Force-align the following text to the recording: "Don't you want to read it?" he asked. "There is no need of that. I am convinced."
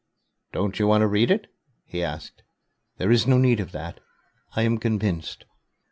"Don't 0.51 0.79
you 0.79 0.87
want 0.87 1.03
to 1.03 1.07
read 1.07 1.29
it?" 1.29 1.45
he 1.85 2.03
asked. 2.03 2.41
"There 2.97 3.11
is 3.11 3.27
no 3.27 3.37
need 3.37 3.59
of 3.59 3.71
that. 3.73 3.99
I 4.55 4.63
am 4.63 4.79
convinced." 4.79 5.45